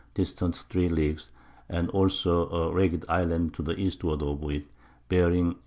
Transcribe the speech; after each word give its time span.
distant 0.15 0.55
3 0.71 0.89
Leagues, 0.89 1.29
as 1.69 1.87
also 1.89 2.49
a 2.49 2.73
ragged 2.73 3.05
Island 3.07 3.53
to 3.53 3.61
the 3.61 3.79
Eastward 3.79 4.23
of 4.23 4.41
it, 4.49 4.65
bearing 5.09 5.51
E. 5.51 5.55